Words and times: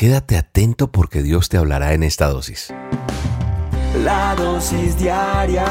Quédate 0.00 0.38
atento 0.38 0.90
porque 0.90 1.22
Dios 1.22 1.50
te 1.50 1.58
hablará 1.58 1.92
en 1.92 2.02
esta 2.02 2.26
dosis. 2.28 2.72
La 4.02 4.34
dosis 4.34 4.98
diaria 4.98 5.66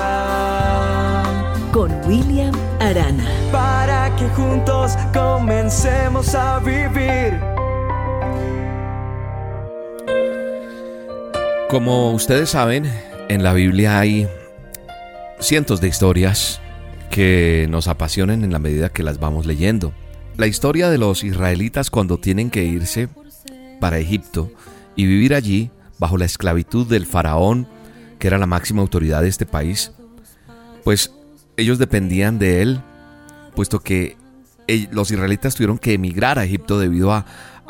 con 1.73 1.91
William 2.07 2.53
Arana. 2.79 3.27
Para 3.51 4.15
que 4.17 4.27
juntos 4.27 4.91
comencemos 5.15 6.35
a 6.35 6.59
vivir. 6.59 7.39
Como 11.71 12.11
ustedes 12.11 12.51
saben, 12.51 12.85
en 13.29 13.41
la 13.41 13.53
Biblia 13.53 13.97
hay 13.97 14.27
cientos 15.39 15.81
de 15.81 15.87
historias 15.87 16.61
que 17.09 17.65
nos 17.71 17.87
apasionan 17.87 18.43
en 18.43 18.51
la 18.51 18.59
medida 18.59 18.89
que 18.89 19.01
las 19.01 19.19
vamos 19.19 19.47
leyendo. 19.47 19.91
La 20.37 20.45
historia 20.45 20.91
de 20.91 20.99
los 20.99 21.23
israelitas 21.23 21.89
cuando 21.89 22.19
tienen 22.19 22.51
que 22.51 22.63
irse 22.63 23.09
para 23.79 23.99
Egipto 23.99 24.51
y 24.95 25.05
vivir 25.05 25.33
allí 25.33 25.71
bajo 25.97 26.17
la 26.17 26.25
esclavitud 26.25 26.87
del 26.87 27.05
faraón, 27.05 27.67
que 28.17 28.27
era 28.27 28.37
la 28.37 28.45
máxima 28.45 28.81
autoridad 28.81 29.21
de 29.21 29.27
este 29.27 29.45
país, 29.45 29.91
pues 30.83 31.13
ellos 31.57 31.77
dependían 31.77 32.39
de 32.39 32.61
él, 32.61 32.81
puesto 33.55 33.79
que 33.79 34.17
los 34.91 35.11
israelitas 35.11 35.55
tuvieron 35.55 35.77
que 35.77 35.93
emigrar 35.93 36.39
a 36.39 36.45
Egipto 36.45 36.79
debido 36.79 37.11
a, 37.13 37.25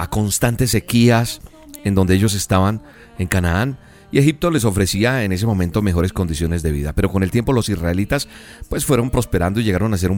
constantes 0.09 0.71
sequías 0.71 1.41
en 1.83 1.93
donde 1.93 2.15
ellos 2.15 2.33
estaban 2.33 2.81
en 3.17 3.27
Canaán 3.27 3.77
y 4.13 4.17
Egipto 4.19 4.49
les 4.49 4.63
ofrecía 4.63 5.25
en 5.25 5.33
ese 5.33 5.45
momento 5.45 5.81
mejores 5.81 6.13
condiciones 6.13 6.63
de 6.63 6.71
vida. 6.71 6.93
Pero 6.93 7.11
con 7.11 7.21
el 7.21 7.31
tiempo 7.31 7.51
los 7.51 7.67
israelitas 7.67 8.29
pues 8.69 8.85
fueron 8.85 9.09
prosperando 9.09 9.59
y 9.59 9.65
llegaron 9.65 9.93
a 9.93 9.97
ser 9.97 10.11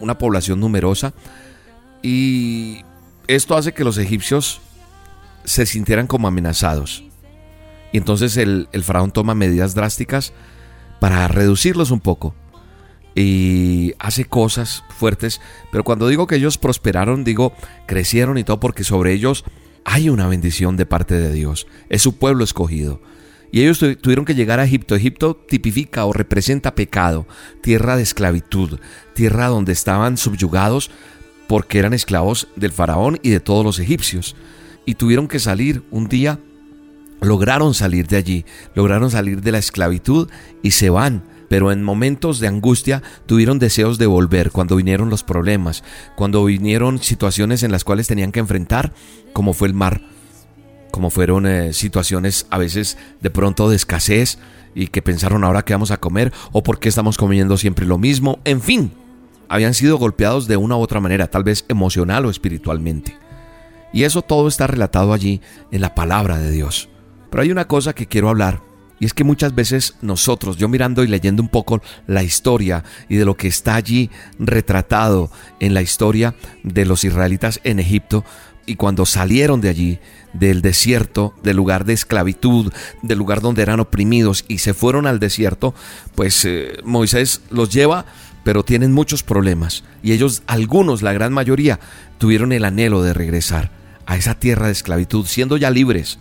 una 0.00 0.18
población 0.18 0.58
numerosa 0.58 1.14
y 2.02 2.82
esto 3.28 3.56
hace 3.56 3.72
que 3.72 3.84
los 3.84 3.98
egipcios 3.98 4.60
se 5.44 5.66
sintieran 5.66 6.06
como 6.06 6.28
amenazados. 6.28 7.04
Y 7.92 7.98
entonces 7.98 8.36
el, 8.36 8.68
el 8.72 8.82
faraón 8.82 9.12
toma 9.12 9.34
medidas 9.34 9.74
drásticas 9.74 10.32
para 11.00 11.28
reducirlos 11.28 11.90
un 11.90 12.00
poco 12.00 12.34
y 13.14 13.94
hace 13.98 14.24
cosas 14.24 14.82
fuertes, 14.88 15.40
pero 15.70 15.84
cuando 15.84 16.08
digo 16.08 16.26
que 16.26 16.36
ellos 16.36 16.58
prosperaron, 16.58 17.24
digo 17.24 17.52
crecieron 17.86 18.38
y 18.38 18.44
todo 18.44 18.58
porque 18.58 18.84
sobre 18.84 19.12
ellos 19.12 19.44
hay 19.84 20.08
una 20.08 20.26
bendición 20.26 20.76
de 20.76 20.86
parte 20.86 21.14
de 21.14 21.32
Dios. 21.32 21.66
Es 21.88 22.02
su 22.02 22.16
pueblo 22.16 22.42
escogido. 22.42 23.00
Y 23.52 23.60
ellos 23.60 23.78
tuvieron 23.78 24.24
que 24.24 24.34
llegar 24.34 24.58
a 24.58 24.64
Egipto. 24.64 24.96
Egipto 24.96 25.36
tipifica 25.36 26.06
o 26.06 26.12
representa 26.12 26.74
pecado, 26.74 27.28
tierra 27.60 27.96
de 27.96 28.02
esclavitud, 28.02 28.80
tierra 29.14 29.46
donde 29.46 29.72
estaban 29.72 30.16
subyugados 30.16 30.90
porque 31.46 31.78
eran 31.78 31.92
esclavos 31.92 32.48
del 32.56 32.72
faraón 32.72 33.20
y 33.22 33.30
de 33.30 33.38
todos 33.38 33.64
los 33.64 33.78
egipcios. 33.78 34.34
Y 34.86 34.94
tuvieron 34.94 35.28
que 35.28 35.38
salir 35.38 35.82
un 35.90 36.08
día, 36.08 36.40
lograron 37.20 37.74
salir 37.74 38.06
de 38.06 38.16
allí, 38.16 38.44
lograron 38.74 39.10
salir 39.10 39.40
de 39.40 39.52
la 39.52 39.58
esclavitud 39.58 40.28
y 40.62 40.72
se 40.72 40.90
van 40.90 41.22
pero 41.48 41.70
en 41.70 41.84
momentos 41.84 42.40
de 42.40 42.48
angustia 42.48 43.02
tuvieron 43.26 43.60
deseos 43.60 43.98
de 43.98 44.06
volver 44.06 44.50
cuando 44.50 44.74
vinieron 44.74 45.10
los 45.10 45.22
problemas, 45.22 45.84
cuando 46.16 46.44
vinieron 46.44 46.98
situaciones 46.98 47.62
en 47.62 47.70
las 47.70 47.84
cuales 47.84 48.08
tenían 48.08 48.32
que 48.32 48.40
enfrentar, 48.40 48.92
como 49.32 49.52
fue 49.52 49.68
el 49.68 49.74
mar, 49.74 50.00
como 50.90 51.10
fueron 51.10 51.46
eh, 51.46 51.72
situaciones 51.72 52.46
a 52.50 52.58
veces 52.58 52.98
de 53.20 53.30
pronto 53.30 53.68
de 53.68 53.76
escasez 53.76 54.38
y 54.74 54.88
que 54.88 55.02
pensaron 55.02 55.44
ahora 55.44 55.64
qué 55.64 55.74
vamos 55.74 55.90
a 55.90 55.98
comer 55.98 56.32
o 56.52 56.62
por 56.62 56.78
qué 56.78 56.88
estamos 56.88 57.16
comiendo 57.16 57.56
siempre 57.56 57.86
lo 57.86 57.98
mismo, 57.98 58.40
en 58.44 58.60
fin, 58.60 58.92
habían 59.48 59.74
sido 59.74 59.98
golpeados 59.98 60.48
de 60.48 60.56
una 60.56 60.76
u 60.76 60.80
otra 60.80 61.00
manera, 61.00 61.28
tal 61.28 61.44
vez 61.44 61.64
emocional 61.68 62.26
o 62.26 62.30
espiritualmente. 62.30 63.16
Y 63.94 64.04
eso 64.04 64.20
todo 64.20 64.48
está 64.48 64.66
relatado 64.66 65.14
allí 65.14 65.40
en 65.70 65.80
la 65.80 65.94
palabra 65.94 66.38
de 66.38 66.50
Dios. 66.50 66.90
Pero 67.30 67.42
hay 67.42 67.50
una 67.50 67.66
cosa 67.66 67.94
que 67.94 68.06
quiero 68.06 68.28
hablar 68.28 68.60
y 69.00 69.06
es 69.06 69.14
que 69.14 69.24
muchas 69.24 69.54
veces 69.54 69.96
nosotros, 70.02 70.56
yo 70.56 70.68
mirando 70.68 71.02
y 71.02 71.08
leyendo 71.08 71.42
un 71.42 71.48
poco 71.48 71.82
la 72.06 72.22
historia 72.22 72.84
y 73.08 73.16
de 73.16 73.24
lo 73.24 73.36
que 73.36 73.48
está 73.48 73.74
allí 73.74 74.10
retratado 74.38 75.30
en 75.60 75.74
la 75.74 75.82
historia 75.82 76.34
de 76.62 76.84
los 76.84 77.04
israelitas 77.04 77.60
en 77.64 77.80
Egipto, 77.80 78.24
y 78.66 78.76
cuando 78.76 79.04
salieron 79.04 79.60
de 79.60 79.68
allí, 79.68 79.98
del 80.32 80.62
desierto, 80.62 81.34
del 81.42 81.56
lugar 81.56 81.84
de 81.84 81.92
esclavitud, 81.92 82.72
del 83.02 83.18
lugar 83.18 83.42
donde 83.42 83.60
eran 83.60 83.78
oprimidos 83.78 84.46
y 84.48 84.58
se 84.58 84.72
fueron 84.72 85.06
al 85.06 85.18
desierto, 85.18 85.74
pues 86.14 86.42
eh, 86.46 86.78
Moisés 86.82 87.42
los 87.50 87.68
lleva, 87.68 88.06
pero 88.42 88.64
tienen 88.64 88.90
muchos 88.90 89.22
problemas. 89.22 89.84
Y 90.02 90.12
ellos, 90.12 90.42
algunos, 90.46 91.02
la 91.02 91.12
gran 91.12 91.34
mayoría, 91.34 91.78
tuvieron 92.16 92.52
el 92.52 92.64
anhelo 92.64 93.02
de 93.02 93.12
regresar 93.12 93.83
a 94.06 94.16
esa 94.16 94.34
tierra 94.34 94.66
de 94.66 94.72
esclavitud, 94.72 95.26
siendo 95.26 95.56
ya 95.56 95.70
libres. 95.70 96.18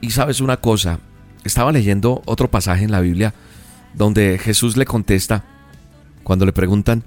Y 0.00 0.10
sabes 0.10 0.40
una 0.40 0.58
cosa, 0.58 1.00
estaba 1.44 1.72
leyendo 1.72 2.22
otro 2.26 2.50
pasaje 2.50 2.84
en 2.84 2.92
la 2.92 3.00
Biblia 3.00 3.34
donde 3.94 4.38
Jesús 4.38 4.76
le 4.76 4.84
contesta 4.84 5.44
cuando 6.22 6.46
le 6.46 6.52
preguntan 6.52 7.04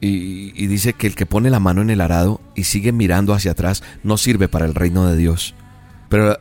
y, 0.00 0.66
dice 0.66 0.94
que 0.94 1.06
el 1.06 1.14
que 1.14 1.26
pone 1.26 1.48
la 1.48 1.60
mano 1.60 1.80
en 1.80 1.90
el 1.90 2.00
arado 2.00 2.40
y 2.56 2.64
sigue 2.64 2.90
mirando 2.90 3.34
hacia 3.34 3.52
atrás 3.52 3.84
no 4.02 4.16
sirve 4.16 4.48
para 4.48 4.64
el 4.64 4.74
reino 4.74 5.06
de 5.06 5.16
Dios. 5.16 5.54
Pero 6.08 6.38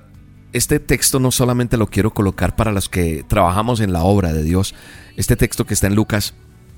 este 0.51 0.79
texto 0.79 1.19
no 1.19 1.29
solamente 1.29 1.77
lo 1.77 1.87
quiero 1.87 2.11
colocar 2.11 2.55
para 2.55 2.71
los 2.71 2.89
que 2.89 3.23
trabajamos 3.27 3.79
en 3.79 3.93
la 3.93 4.01
obra 4.01 4.33
de 4.33 4.43
Dios, 4.43 4.73
este 5.15 5.35
texto 5.35 5.65
que 5.65 5.75
está 5.75 5.85
en 5.85 5.95
Lucas, 5.95 6.33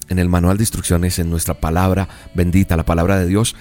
en 0.09 0.19
el 0.19 0.28
manual 0.28 0.57
de 0.57 0.63
instrucciones, 0.63 1.19
en 1.19 1.29
nuestra 1.29 1.53
palabra 1.53 2.09
bendita, 2.35 2.75
la 2.75 2.85
palabra 2.85 3.17
de 3.17 3.28
Dios, 3.28 3.56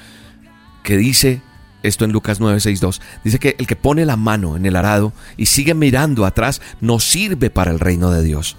que 0.83 0.97
dice 0.97 1.43
esto 1.82 2.04
en 2.04 2.12
Lucas 2.12 2.41
9:62, 2.41 3.00
dice 3.25 3.38
que 3.38 3.56
el 3.59 3.66
que 3.66 3.76
pone 3.76 4.06
la 4.06 4.16
mano 4.16 4.56
en 4.56 4.66
el 4.66 4.76
arado 4.76 5.12
y 5.37 5.47
sigue 5.47 5.75
mirando 5.75 6.25
atrás 6.25 6.60
no 6.81 6.98
sirve 6.98 7.50
para 7.50 7.70
el 7.70 7.81
reino 7.81 8.10
de 8.10 8.22
Dios. 8.22 8.56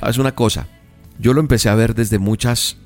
¿Sabes 0.00 0.18
una 0.18 0.34
cosa? 0.34 0.68
Yo 1.18 1.32
lo 1.32 1.40
empecé 1.40 1.68
a 1.68 1.74
ver 1.74 1.94
desde 1.94 2.18
muchas 2.18 2.76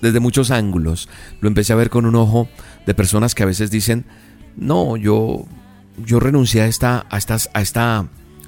desde 0.00 0.20
muchos 0.20 0.50
ángulos. 0.50 1.08
Lo 1.40 1.48
empecé 1.48 1.72
a 1.72 1.76
ver 1.76 1.88
con 1.88 2.04
un 2.04 2.14
ojo 2.14 2.48
de 2.86 2.94
personas 2.94 3.34
que 3.34 3.42
a 3.42 3.46
veces 3.46 3.70
dicen, 3.70 4.04
"No, 4.56 4.96
yo 4.96 5.46
yo 6.04 6.20
renuncié 6.20 6.62
a 6.62 6.66
esta 6.66 7.06
a 7.08 7.18
estas 7.18 7.48
a 7.54 7.62
esta 7.62 7.98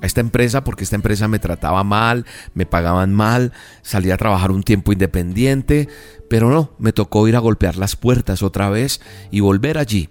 a 0.03 0.07
esta 0.07 0.21
empresa 0.21 0.65
porque 0.65 0.85
esta 0.85 0.97
empresa 0.97 1.29
me 1.29 1.39
trataba 1.39 1.83
mal, 1.85 2.27
me 2.55 2.67
pagaban 2.67 3.15
mal, 3.15 3.53
salí 3.83 4.11
a 4.11 4.19
trabajar 4.19 4.51
un 4.51 4.63
tiempo 4.63 4.93
independiente, 4.93 5.89
pero 6.29 6.51
no, 6.51 6.73
me 6.79 6.93
tocó 6.93 7.27
ir 7.29 7.37
a 7.37 7.41
golpear 7.41 7.77
las 7.77 7.97
puertas 7.97 8.43
otra 8.43 8.69
vez 8.69 9.01
y 9.31 9.41
volver 9.41 9.79
allí 9.79 10.11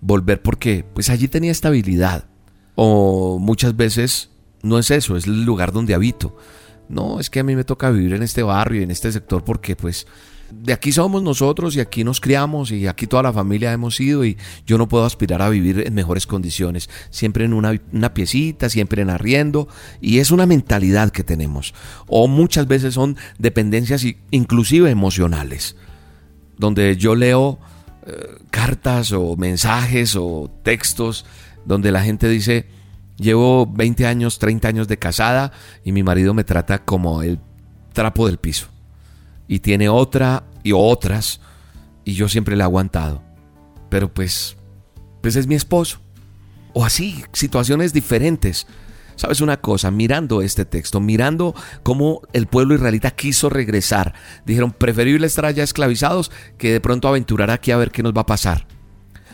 volver 0.00 0.42
porque 0.42 0.84
pues 0.94 1.10
allí 1.10 1.28
tenía 1.28 1.52
estabilidad. 1.52 2.26
O 2.74 3.38
muchas 3.38 3.76
veces 3.76 4.30
no 4.62 4.78
es 4.78 4.90
eso, 4.90 5.16
es 5.16 5.26
el 5.26 5.44
lugar 5.44 5.72
donde 5.72 5.94
habito. 5.94 6.36
No, 6.88 7.18
es 7.18 7.30
que 7.30 7.40
a 7.40 7.44
mí 7.44 7.56
me 7.56 7.64
toca 7.64 7.90
vivir 7.90 8.12
en 8.12 8.22
este 8.22 8.42
barrio 8.42 8.80
y 8.80 8.84
en 8.84 8.90
este 8.90 9.10
sector 9.10 9.42
porque 9.42 9.74
pues 9.74 10.06
de 10.50 10.72
aquí 10.72 10.92
somos 10.92 11.22
nosotros 11.22 11.74
y 11.74 11.80
aquí 11.80 12.04
nos 12.04 12.20
criamos 12.20 12.70
y 12.70 12.86
aquí 12.86 13.06
toda 13.06 13.24
la 13.24 13.32
familia 13.32 13.72
hemos 13.72 13.98
ido 14.00 14.24
y 14.24 14.36
yo 14.64 14.78
no 14.78 14.88
puedo 14.88 15.04
aspirar 15.04 15.42
a 15.42 15.48
vivir 15.48 15.82
en 15.86 15.94
mejores 15.94 16.26
condiciones, 16.26 16.88
siempre 17.10 17.44
en 17.44 17.52
una, 17.52 17.80
una 17.92 18.14
piecita, 18.14 18.68
siempre 18.68 19.02
en 19.02 19.10
arriendo 19.10 19.66
y 20.00 20.18
es 20.18 20.30
una 20.30 20.46
mentalidad 20.46 21.10
que 21.10 21.24
tenemos 21.24 21.74
o 22.06 22.28
muchas 22.28 22.68
veces 22.68 22.94
son 22.94 23.16
dependencias 23.38 24.04
inclusive 24.30 24.90
emocionales, 24.90 25.76
donde 26.58 26.96
yo 26.96 27.16
leo 27.16 27.58
eh, 28.06 28.38
cartas 28.50 29.12
o 29.12 29.36
mensajes 29.36 30.14
o 30.16 30.50
textos 30.62 31.24
donde 31.64 31.90
la 31.90 32.02
gente 32.02 32.28
dice, 32.28 32.68
llevo 33.16 33.66
20 33.66 34.06
años, 34.06 34.38
30 34.38 34.68
años 34.68 34.88
de 34.88 34.98
casada 34.98 35.52
y 35.84 35.92
mi 35.92 36.02
marido 36.02 36.32
me 36.32 36.44
trata 36.44 36.84
como 36.84 37.22
el 37.22 37.40
trapo 37.92 38.26
del 38.26 38.38
piso. 38.38 38.68
Y 39.48 39.58
tiene 39.58 39.88
otra 39.88 40.44
y 40.62 40.72
otras 40.72 41.40
y 42.04 42.14
yo 42.14 42.28
siempre 42.28 42.56
le 42.56 42.62
he 42.62 42.64
aguantado. 42.64 43.22
Pero 43.88 44.12
pues, 44.12 44.56
pues 45.20 45.36
es 45.36 45.46
mi 45.46 45.54
esposo. 45.54 45.98
O 46.72 46.84
así, 46.84 47.24
situaciones 47.32 47.92
diferentes 47.92 48.66
¿Sabes 49.16 49.40
una 49.40 49.60
cosa? 49.60 49.90
Mirando 49.90 50.42
este 50.42 50.64
texto, 50.64 51.00
mirando 51.00 51.54
cómo 51.82 52.20
el 52.32 52.46
pueblo 52.46 52.74
israelita 52.74 53.10
quiso 53.10 53.48
regresar, 53.48 54.14
dijeron, 54.44 54.72
preferible 54.72 55.26
estar 55.26 55.46
allá 55.46 55.64
esclavizados 55.64 56.30
que 56.58 56.72
de 56.72 56.80
pronto 56.80 57.08
aventurar 57.08 57.50
aquí 57.50 57.70
a 57.70 57.78
ver 57.78 57.90
qué 57.90 58.02
nos 58.02 58.12
va 58.12 58.20
a 58.20 58.26
pasar. 58.26 58.66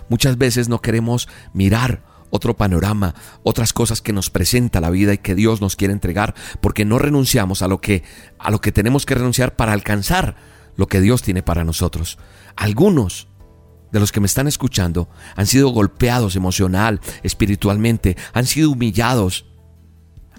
Muchas 0.09 0.39
veces 0.39 0.69
no 0.69 0.81
queremos 0.81 1.29
mirar 1.53 2.05
otro 2.31 2.57
panorama, 2.57 3.15
otras 3.43 3.73
cosas 3.73 4.01
que 4.01 4.13
nos 4.13 4.31
presenta 4.31 4.81
la 4.81 4.91
vida 4.91 5.13
y 5.13 5.19
que 5.19 5.35
Dios 5.35 5.61
nos 5.61 5.77
quiere 5.77 5.93
entregar, 5.93 6.35
porque 6.61 6.85
no 6.85 6.99
renunciamos 6.99 7.61
a 7.61 7.69
lo 7.69 7.81
que 7.81 8.05
a 8.39 8.51
lo 8.51 8.61
que 8.61 8.73
tenemos 8.73 9.05
que 9.05 9.15
renunciar 9.15 9.55
para 9.55 9.73
alcanzar 9.73 10.37
lo 10.77 10.87
que 10.87 11.01
Dios 11.01 11.23
tiene 11.23 11.43
para 11.43 11.65
nosotros. 11.65 12.19
Algunos 12.57 13.29
de 13.93 14.01
los 14.01 14.13
que 14.13 14.21
me 14.21 14.27
están 14.27 14.49
escuchando 14.49 15.11
han 15.37 15.47
sido 15.47 15.69
golpeados 15.69 16.35
emocional, 16.35 17.01
espiritualmente, 17.23 18.17
han 18.33 18.47
sido 18.47 18.71
humillados, 18.71 19.45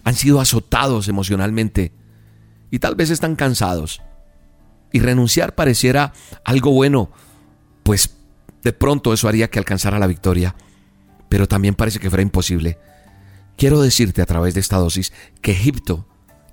han 0.03 0.15
sido 0.15 0.39
azotados 0.39 1.07
emocionalmente 1.07 1.93
y 2.71 2.79
tal 2.79 2.95
vez 2.95 3.09
están 3.09 3.35
cansados. 3.35 4.01
Y 4.91 4.99
renunciar 4.99 5.55
pareciera 5.55 6.13
algo 6.45 6.71
bueno, 6.71 7.11
pues 7.83 8.15
de 8.63 8.73
pronto 8.73 9.13
eso 9.13 9.27
haría 9.27 9.49
que 9.49 9.59
alcanzara 9.59 9.99
la 9.99 10.07
victoria. 10.07 10.55
pero 11.29 11.47
también 11.47 11.73
parece 11.73 11.99
que 11.99 12.11
fuera 12.11 12.21
imposible. 12.21 12.77
Quiero 13.57 13.81
decirte 13.81 14.21
a 14.21 14.27
través 14.27 14.53
de 14.53 14.59
esta 14.59 14.77
dosis 14.77 15.11
que 15.41 15.51
Egipto, 15.51 16.07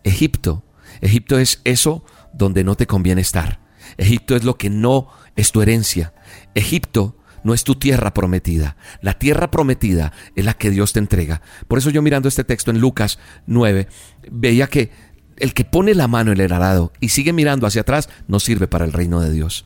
Egipto, 0.04 0.64
Egipto 1.02 1.38
es 1.38 1.60
eso 1.64 2.02
donde 2.32 2.64
no 2.64 2.76
te 2.76 2.86
conviene 2.86 3.20
estar. 3.20 3.60
Egipto 3.98 4.36
es 4.36 4.44
lo 4.44 4.56
que 4.56 4.70
no 4.70 5.08
es 5.36 5.52
tu 5.52 5.60
herencia. 5.60 6.14
Egipto 6.54 7.19
no 7.44 7.54
es 7.54 7.64
tu 7.64 7.74
tierra 7.74 8.14
prometida. 8.14 8.76
La 9.00 9.14
tierra 9.14 9.50
prometida 9.50 10.12
es 10.34 10.44
la 10.44 10.54
que 10.54 10.70
Dios 10.70 10.92
te 10.92 10.98
entrega. 10.98 11.42
Por 11.68 11.78
eso 11.78 11.90
yo 11.90 12.02
mirando 12.02 12.28
este 12.28 12.44
texto 12.44 12.70
en 12.70 12.80
Lucas 12.80 13.18
9, 13.46 13.88
veía 14.30 14.66
que 14.66 14.90
el 15.36 15.54
que 15.54 15.64
pone 15.64 15.94
la 15.94 16.08
mano 16.08 16.32
en 16.32 16.40
el 16.40 16.52
arado 16.52 16.92
y 17.00 17.08
sigue 17.08 17.32
mirando 17.32 17.66
hacia 17.66 17.80
atrás 17.80 18.08
no 18.28 18.40
sirve 18.40 18.68
para 18.68 18.84
el 18.84 18.92
reino 18.92 19.20
de 19.20 19.30
Dios. 19.30 19.64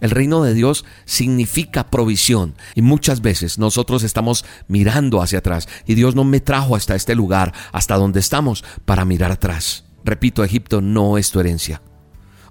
El 0.00 0.10
reino 0.10 0.44
de 0.44 0.54
Dios 0.54 0.84
significa 1.06 1.90
provisión 1.90 2.54
y 2.74 2.82
muchas 2.82 3.20
veces 3.20 3.58
nosotros 3.58 4.04
estamos 4.04 4.44
mirando 4.68 5.20
hacia 5.20 5.40
atrás 5.40 5.68
y 5.86 5.94
Dios 5.94 6.14
no 6.14 6.24
me 6.24 6.40
trajo 6.40 6.76
hasta 6.76 6.94
este 6.94 7.16
lugar, 7.16 7.52
hasta 7.72 7.96
donde 7.96 8.20
estamos, 8.20 8.64
para 8.84 9.04
mirar 9.04 9.32
atrás. 9.32 9.84
Repito, 10.04 10.44
Egipto 10.44 10.80
no 10.80 11.18
es 11.18 11.30
tu 11.32 11.40
herencia. 11.40 11.82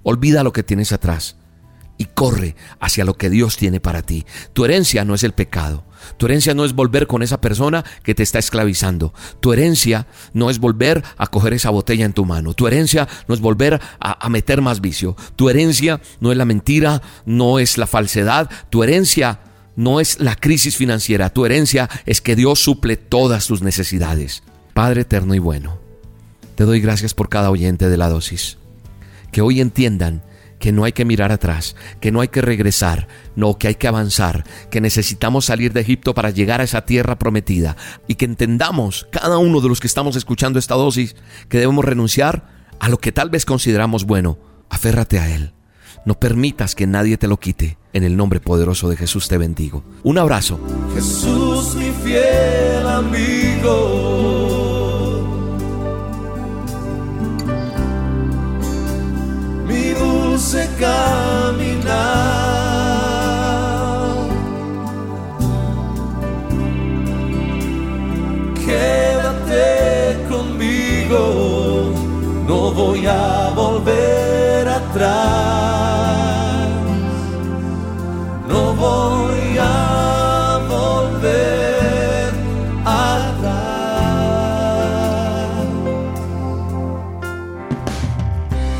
Olvida 0.04 0.44
lo 0.44 0.52
que 0.52 0.64
tienes 0.64 0.92
atrás 0.92 1.38
y 1.98 2.06
corre 2.06 2.56
hacia 2.80 3.06
lo 3.06 3.16
que 3.16 3.30
Dios 3.30 3.58
tiene 3.58 3.80
para 3.80 4.02
ti. 4.02 4.26
Tu 4.54 4.66
herencia 4.66 5.06
no 5.06 5.16
es 5.16 5.24
el 5.24 5.34
pecado. 5.34 5.84
Tu 6.18 6.28
herencia 6.28 6.54
no 6.54 6.64
es 6.64 6.74
volver 6.74 7.08
con 7.08 7.24
esa 7.24 7.42
persona 7.42 7.84
que 8.04 8.16
te 8.16 8.24
está 8.24 8.40
esclavizando. 8.40 9.14
Tu 9.40 9.54
herencia 9.54 10.08
no 10.34 10.50
es 10.50 10.60
volver 10.60 11.04
a 11.18 11.28
coger 11.28 11.54
esa 11.54 11.70
botella 11.70 12.06
en 12.06 12.14
tu 12.14 12.26
mano. 12.26 12.54
Tu 12.54 12.68
herencia 12.68 13.08
no 13.28 13.34
es 13.34 13.42
volver 13.42 13.82
a, 14.00 14.26
a, 14.26 14.30
meter 14.30 14.62
más 14.62 14.80
vicio. 14.80 15.16
Tu 15.36 15.50
herencia 15.50 16.00
no 16.20 16.32
es 16.32 16.38
la 16.38 16.46
mentira, 16.46 17.02
no 17.26 17.60
es 17.60 17.78
la 17.78 17.88
falsedad. 17.88 18.50
Tu 18.70 18.84
herencia 18.84 19.40
no 19.76 20.00
es 20.00 20.20
la 20.20 20.36
crisis 20.36 20.78
financiera. 20.78 21.30
Tu 21.30 21.46
herencia 21.46 21.90
es 22.06 22.22
que 22.22 22.36
Dios 22.36 22.60
suple 22.60 22.98
todas 22.98 23.48
tus 23.48 23.62
necesidades. 23.62 24.44
Padre 24.74 25.02
eterno 25.02 25.34
y 25.34 25.40
bueno, 25.40 25.80
te 26.56 26.64
doy 26.64 26.80
gracias 26.80 27.14
por 27.14 27.30
cada 27.30 27.50
oyente 27.50 27.90
de 27.90 27.98
la 27.98 28.10
dosis. 28.10 28.58
Que 29.32 29.42
hoy 29.42 29.62
entiendan 29.62 30.24
que 30.60 30.72
no 30.72 30.84
hay 30.84 30.92
que 30.92 31.06
mirar 31.06 31.32
atrás, 31.32 31.76
que 32.00 32.12
no 32.12 32.22
hay 32.22 32.28
que 32.30 32.42
regresar, 32.42 33.08
no, 33.36 33.58
que 33.58 33.68
hay 33.68 33.76
que 33.76 33.88
avanzar, 33.88 34.44
que 34.70 34.82
necesitamos 34.82 35.46
salir 35.46 35.74
de 35.74 35.82
Egipto 35.82 36.14
para 36.14 36.30
llegar 36.30 36.62
a 36.62 36.64
esa 36.64 36.86
tierra 36.86 37.18
prometida 37.18 37.78
y 38.08 38.16
que 38.16 38.26
entendamos, 38.26 39.08
cada 39.12 39.38
uno 39.38 39.62
de 39.62 39.70
los 39.70 39.80
que 39.80 39.88
estamos 39.88 40.16
escuchando 40.16 40.60
esta 40.60 40.76
dosis, 40.76 41.16
que 41.50 41.60
debemos 41.60 41.86
renunciar 41.86 42.48
a 42.80 42.90
lo 42.90 43.00
que 43.00 43.12
tal 43.12 43.30
vez 43.30 43.46
consideramos 43.46 44.06
bueno, 44.06 44.38
aférrate 44.70 45.20
a 45.20 45.34
Él. 45.34 45.54
No 46.06 46.20
permitas 46.20 46.74
que 46.74 46.88
nadie 46.88 47.18
te 47.18 47.28
lo 47.28 47.38
quite. 47.38 47.78
En 47.92 48.04
el 48.04 48.16
nombre 48.16 48.40
poderoso 48.40 48.88
de 48.88 48.96
Jesús 48.96 49.28
te 49.28 49.38
bendigo. 49.38 49.84
Un 50.04 50.18
abrazo. 50.18 50.58
Jesús 50.94 51.76
mi 51.76 51.92
fiel 51.92 52.88
amigo. 52.88 54.57
Dulce 60.38 60.70
caminar. 60.78 61.98
Quédate 68.64 70.18
conmigo, 70.30 71.92
no 72.48 72.72
voy 72.72 73.08
a 73.08 73.52
volver 73.56 74.68
atrás. 74.68 76.07